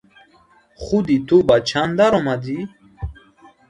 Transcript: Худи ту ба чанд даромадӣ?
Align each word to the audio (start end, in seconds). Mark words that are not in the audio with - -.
Худи 0.83 1.17
ту 1.27 1.37
ба 1.47 1.57
чанд 1.69 1.91
даромадӣ? 1.97 2.57